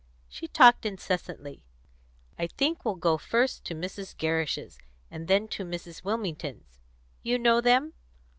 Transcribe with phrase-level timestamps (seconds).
[0.27, 1.63] She talked incessantly.
[2.39, 4.17] "I think we'll go first to Mrs.
[4.17, 4.79] Gerrish's,
[5.11, 6.03] and then to Mrs.
[6.03, 6.79] Wilmington's.
[7.21, 7.93] You know them?"